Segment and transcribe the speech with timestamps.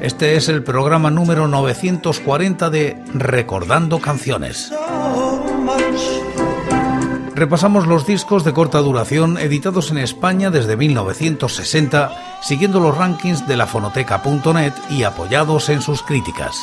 [0.00, 4.72] Este es el programa número 940 de Recordando Canciones.
[7.34, 13.56] Repasamos los discos de corta duración editados en España desde 1960, siguiendo los rankings de
[13.56, 16.56] la fonoteca.net y apoyados en sus críticas.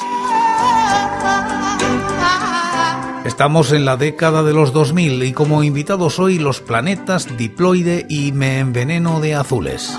[3.25, 8.31] Estamos en la década de los 2000 y como invitados hoy los planetas Diploide y
[8.31, 9.97] Me Enveneno de Azules.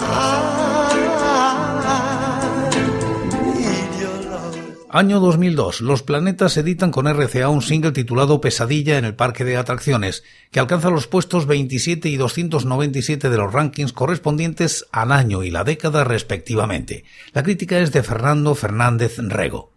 [4.91, 5.83] Año 2002.
[5.83, 10.61] Los planetas editan con RCA un single titulado Pesadilla en el Parque de Atracciones, que
[10.61, 16.05] alcanza los puestos 27 y 297 de los rankings correspondientes al año y la década
[16.05, 17.05] respectivamente.
[17.35, 19.73] La crítica es de Fernando Fernández Rego.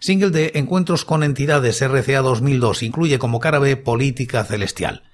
[0.00, 5.04] Single de Encuentros con Entidades RCA 2002 incluye como cara B Política Celestial.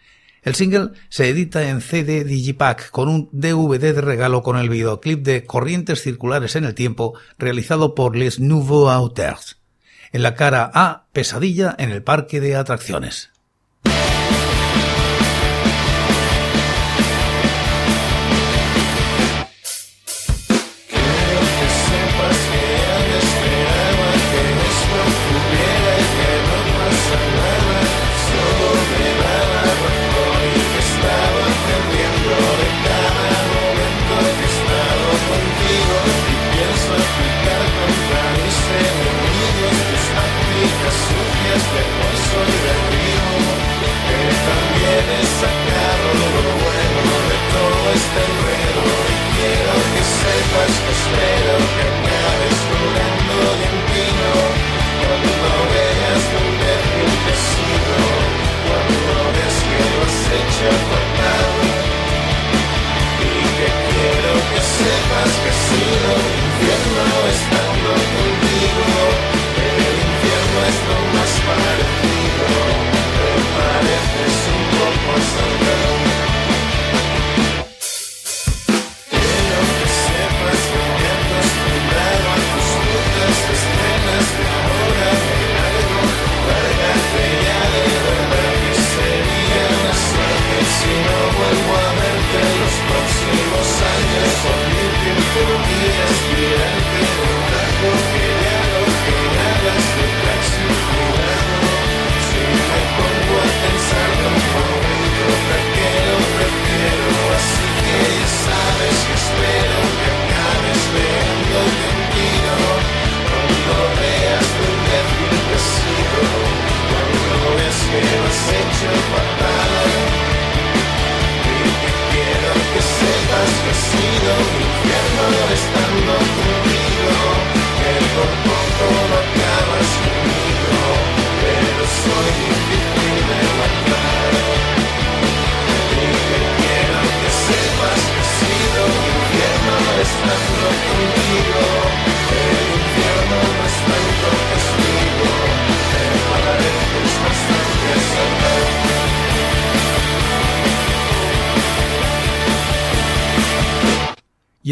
[0.42, 5.24] El single se edita en CD Digipack con un DVD de regalo con el videoclip
[5.24, 9.58] de Corrientes Circulares en el Tiempo realizado por Les Nouveaux Auteurs.
[10.10, 13.31] En la cara A, Pesadilla en el Parque de Atracciones.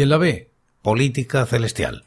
[0.01, 0.49] Y en la B,
[0.81, 2.05] Política Celestial.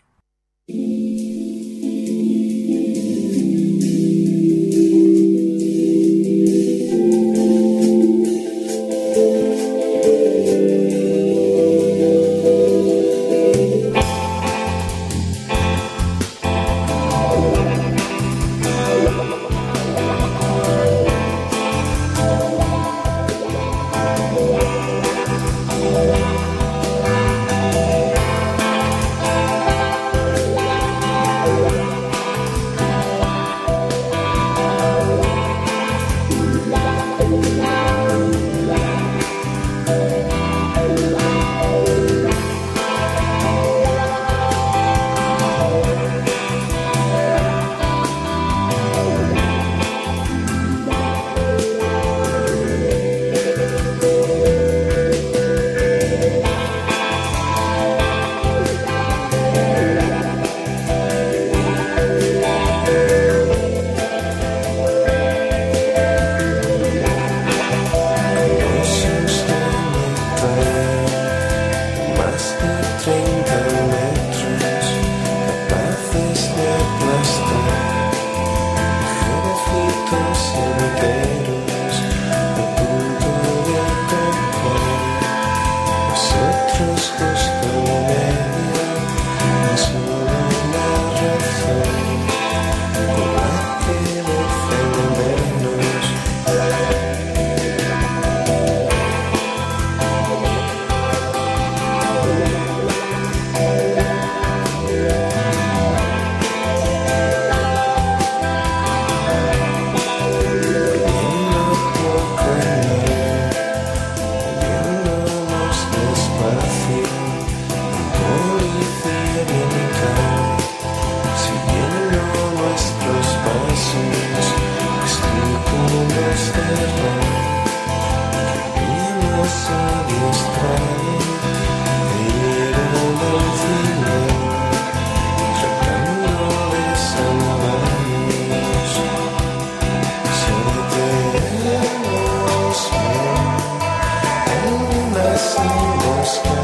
[146.24, 146.63] scared.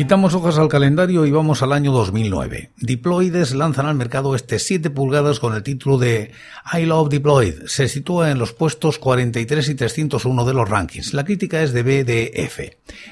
[0.00, 2.70] Quitamos hojas al calendario y vamos al año 2009.
[2.78, 6.32] Diploides lanzan al mercado este 7 pulgadas con el título de
[6.72, 7.66] I Love Diploid.
[7.66, 11.12] Se sitúa en los puestos 43 y 301 de los rankings.
[11.12, 12.60] La crítica es de BDF.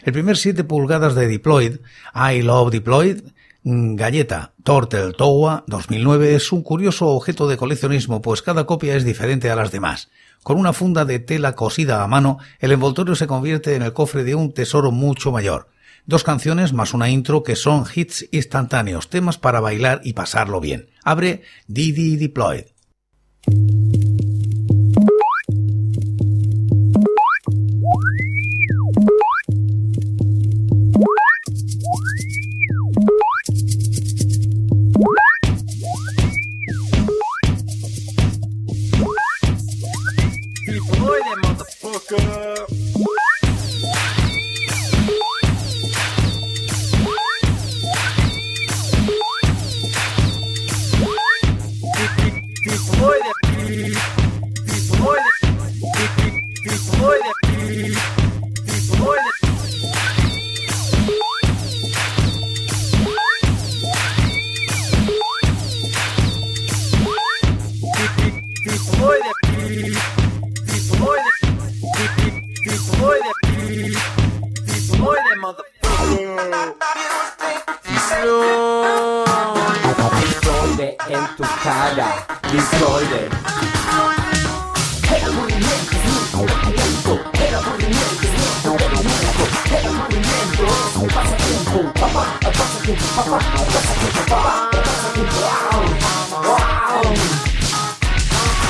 [0.02, 1.76] El primer 7 pulgadas de Diploid,
[2.14, 3.20] I Love Diploid,
[3.64, 9.04] mm, Galleta Tortel Towa 2009 es un curioso objeto de coleccionismo, pues cada copia es
[9.04, 10.08] diferente a las demás.
[10.42, 14.24] Con una funda de tela cosida a mano, el envoltorio se convierte en el cofre
[14.24, 15.68] de un tesoro mucho mayor.
[16.08, 20.88] Dos canciones más una intro que son hits instantáneos, temas para bailar y pasarlo bien.
[21.04, 22.64] Abre Didi Deployed.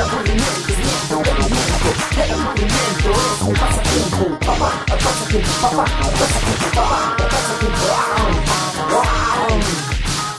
[0.00, 0.72] el jodimiento,
[1.10, 3.10] el jodimiento.
[3.60, 8.29] Pasa tiempo, papá, pasa tiempo, papá, pasa tiempo, papá, pasa tiempo.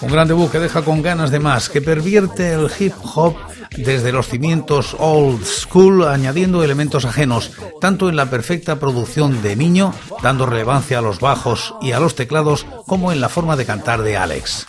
[0.02, 3.36] Un gran debut que deja con ganas de más, que pervierte el hip hop
[3.78, 9.94] desde los cimientos old school, añadiendo elementos ajenos, tanto en la perfecta producción de Niño,
[10.24, 14.02] dando relevancia a los bajos y a los teclados, como en la forma de cantar
[14.02, 14.66] de Alex.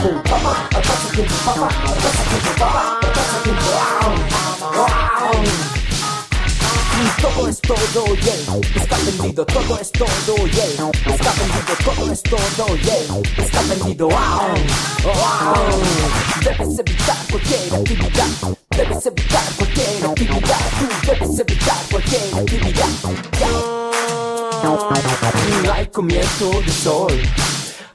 [0.00, 0.08] Todo
[7.48, 8.56] es todo, yeah.
[8.76, 10.90] Está vendido, todo es todo, yeah.
[11.04, 13.20] Está vendido, todo es todo, yeah.
[13.36, 14.54] Está vendido, wow,
[15.04, 15.82] wow.
[16.44, 18.30] Debes evitar cualquier actividad.
[18.70, 20.60] Debes evitar cualquier actividad.
[20.78, 22.88] Tú debes evitar cualquier actividad.
[23.38, 23.62] Yeah.
[25.74, 27.20] Hay comienzo de sol.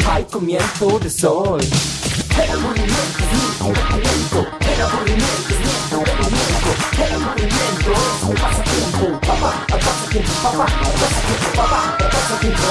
[0.09, 1.62] Hay comienzo de sol.
[1.62, 4.39] El aburrimiento es mi aburrimiento.
[4.62, 6.69] El aburrimiento es mi aburrimiento.
[6.97, 9.19] El aburrimiento es mi pasatiempo.
[9.21, 12.63] Papá, el pasatiempo, papá, el pasatiempo, papá, el pasatiempo.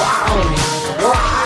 [1.00, 1.44] Wow,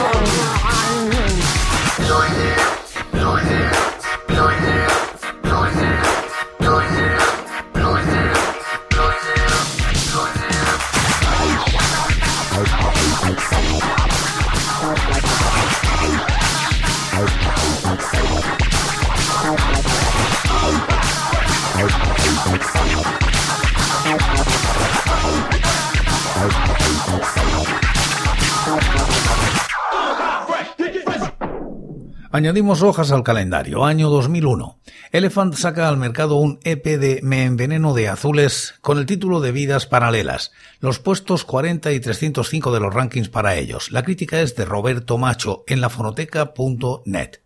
[32.39, 34.79] Añadimos hojas al calendario, año 2001.
[35.11, 39.51] Elephant saca al mercado un EP de Me enveneno de azules con el título de
[39.51, 43.91] Vidas Paralelas, los puestos 40 y 305 de los rankings para ellos.
[43.91, 47.41] La crítica es de Roberto Macho en lafonoteca.net.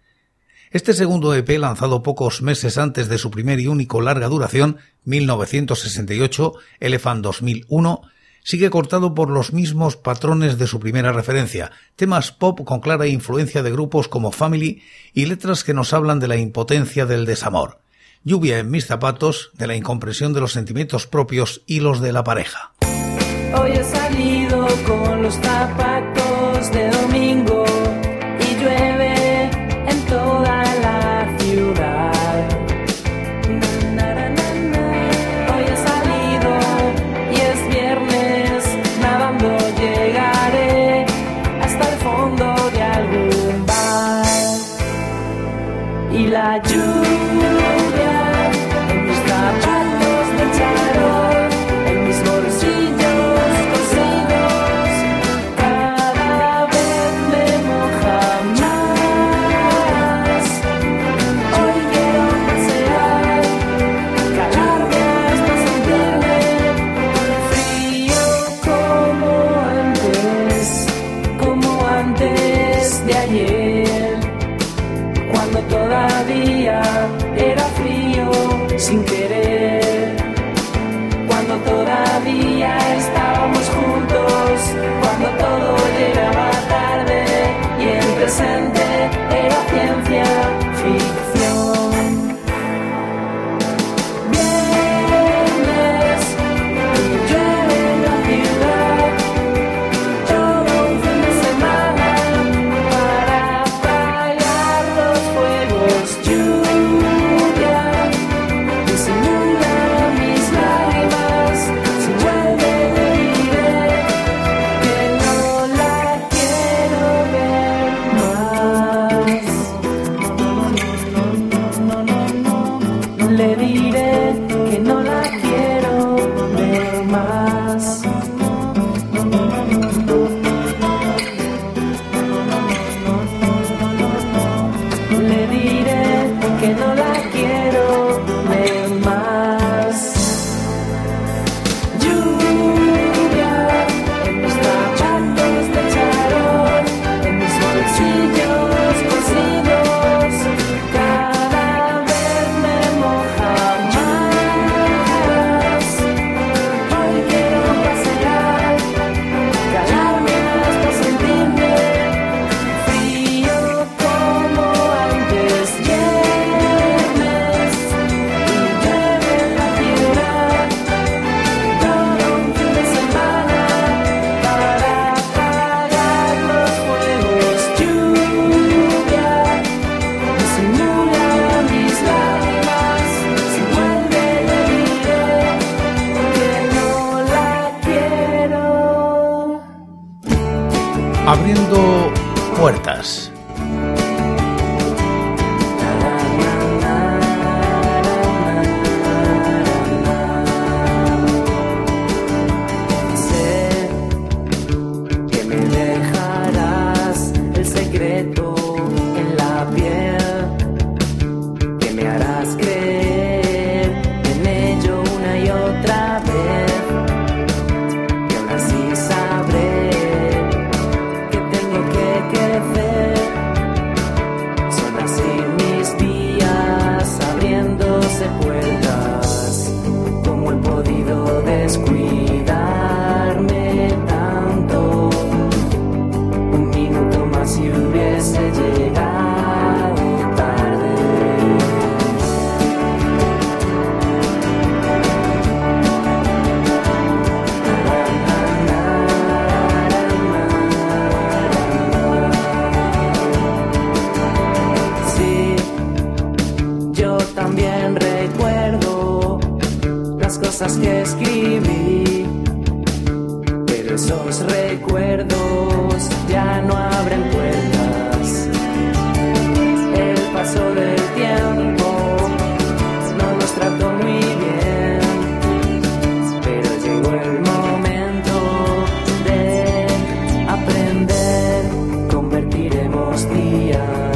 [0.71, 6.53] Este segundo EP, lanzado pocos meses antes de su primer y único larga duración, 1968,
[6.81, 8.03] Elephant 2001,
[8.43, 13.63] sigue cortado por los mismos patrones de su primera referencia, temas pop con clara influencia
[13.63, 14.83] de grupos como Family
[15.13, 17.79] y letras que nos hablan de la impotencia del desamor.
[18.25, 22.23] Lluvia en mis zapatos, de la incomprensión de los sentimientos propios y los de la
[22.23, 22.73] pareja.
[23.55, 27.65] Hoy he salido con los zapatos de domingo
[46.55, 46.92] Y la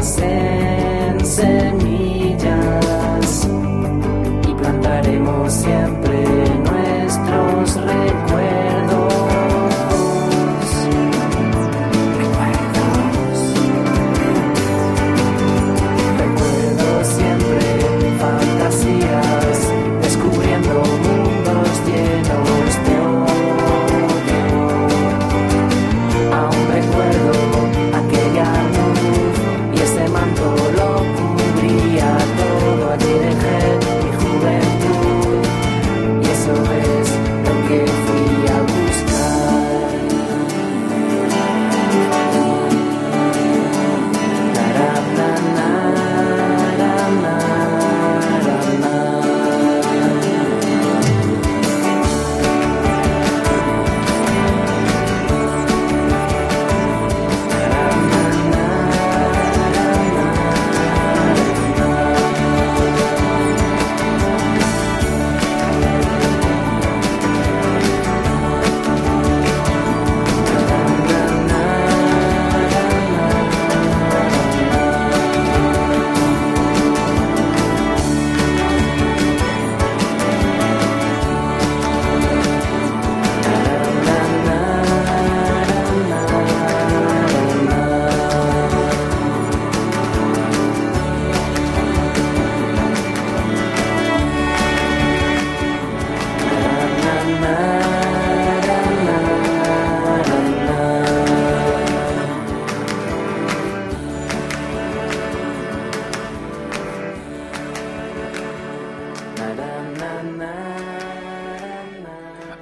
[0.03, 1.66] senses.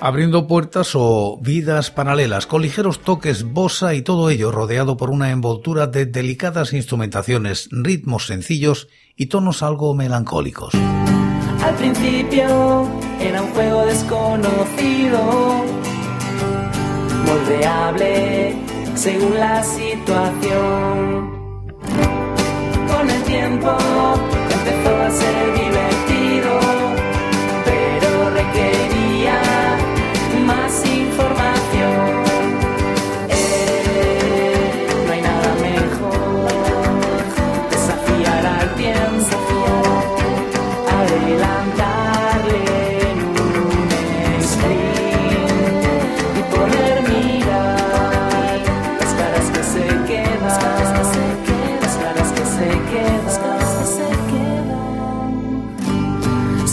[0.04, 5.30] abriendo puertas o vidas paralelas, con ligeros toques bossa y todo ello rodeado por una
[5.30, 10.74] envoltura de delicadas instrumentaciones, ritmos sencillos y tonos algo melancólicos.
[10.74, 12.86] Al principio
[13.18, 15.64] era un juego desconocido,
[17.24, 18.56] moldeable
[18.96, 21.30] según la situación.
[22.90, 23.74] Con el tiempo
[24.52, 26.60] empezó a ser divertido,
[27.64, 28.93] pero requería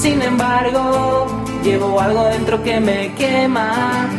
[0.02, 1.28] Sin embargo,
[1.64, 4.10] llevo algo dentro que me quema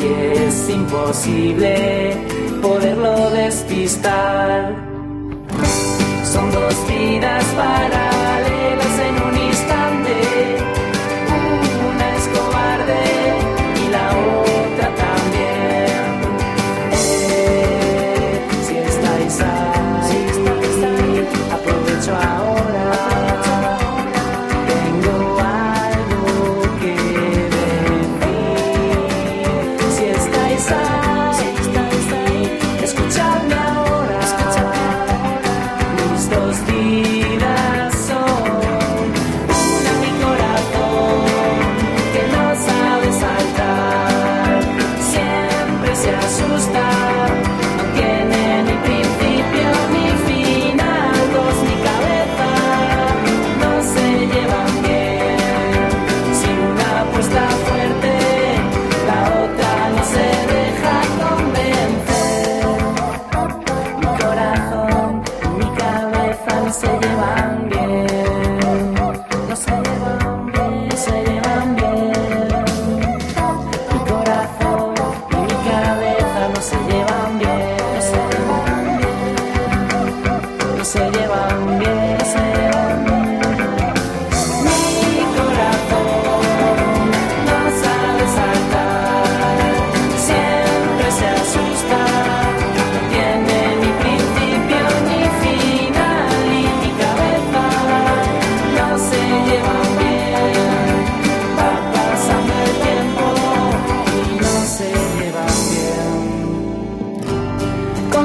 [0.00, 2.16] y es imposible
[2.62, 4.74] poderlo despistar.
[6.24, 8.19] Son dos vidas para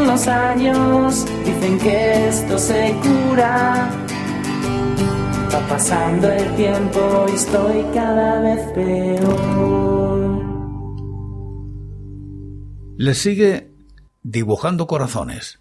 [0.06, 3.89] los años dicen que esto se cura.
[5.54, 10.46] Va pasando el tiempo y estoy cada vez peor.
[12.98, 13.72] Le sigue
[14.24, 15.60] dibujando corazones.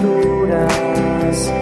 [0.00, 1.59] alturas.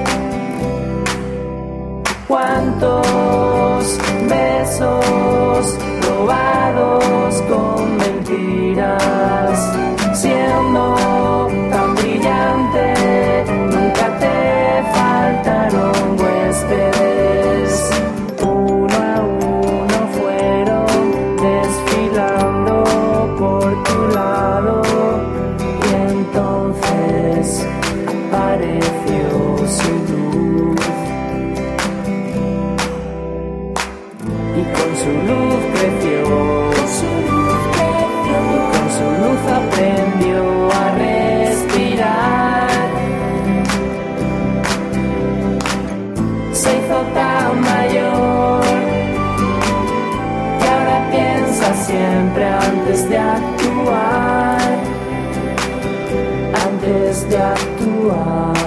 [58.18, 58.57] Lord.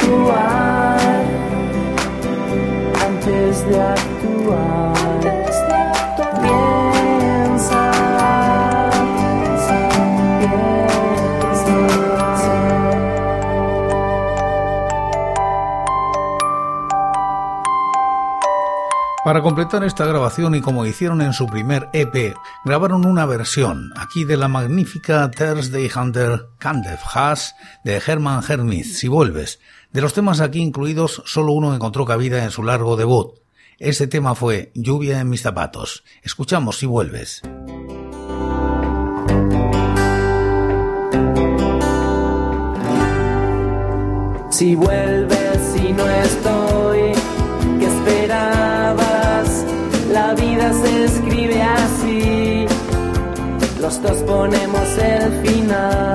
[0.00, 1.26] kuat
[3.06, 4.99] Antes de actuar
[19.40, 24.24] Para completar esta grabación y como hicieron en su primer EP, grabaron una versión, aquí
[24.24, 29.58] de la magnífica Thursday Hunter Candef Haas de Herman Hermith, si vuelves.
[29.92, 33.38] De los temas aquí incluidos, solo uno encontró cabida en su largo debut.
[33.78, 36.04] Este tema fue Lluvia en mis zapatos.
[36.22, 37.40] Escuchamos si vuelves.
[44.50, 46.69] Si vuelves, si no estoy
[50.60, 52.66] vida se escribe así.
[53.80, 56.09] Los dos ponemos el final.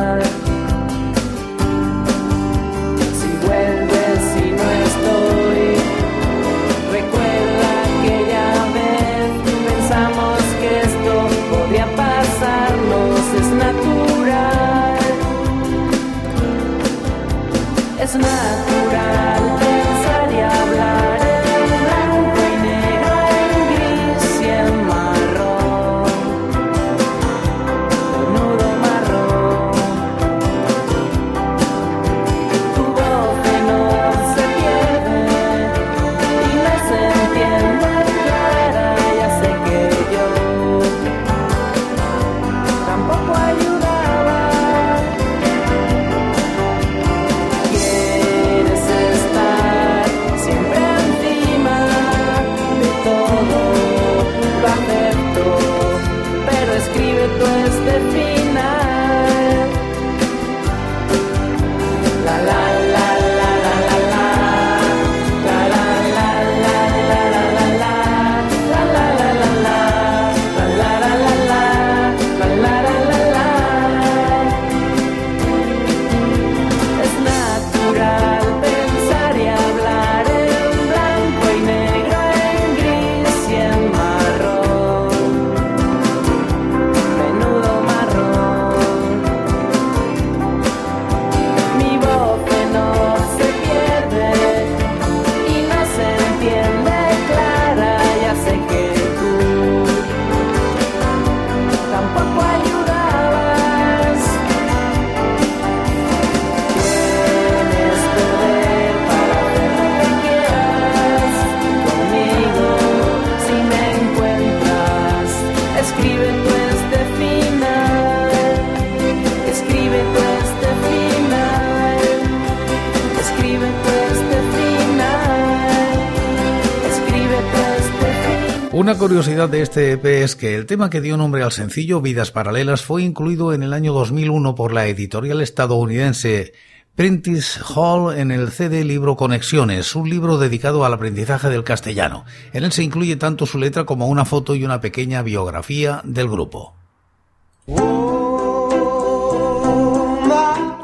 [128.86, 132.30] Una curiosidad de este EP es que el tema que dio nombre al sencillo Vidas
[132.30, 136.54] Paralelas fue incluido en el año 2001 por la editorial estadounidense
[136.94, 142.26] Prentice Hall en el CD libro Conexiones, un libro dedicado al aprendizaje del castellano.
[142.54, 146.30] En él se incluye tanto su letra como una foto y una pequeña biografía del
[146.30, 146.76] grupo.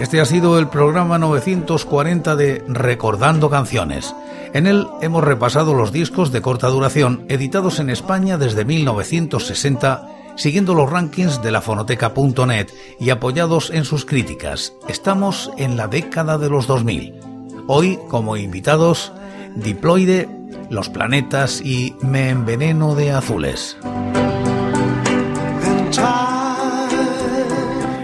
[0.01, 4.15] Este ha sido el programa 940 de Recordando Canciones.
[4.51, 10.73] En él hemos repasado los discos de corta duración editados en España desde 1960, siguiendo
[10.73, 14.73] los rankings de la fonoteca.net y apoyados en sus críticas.
[14.87, 17.19] Estamos en la década de los 2000.
[17.67, 19.13] Hoy, como invitados,
[19.55, 20.27] Diploide,
[20.71, 23.77] Los Planetas y Me Enveneno de Azules.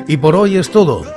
[0.08, 1.17] Y por hoy es todo.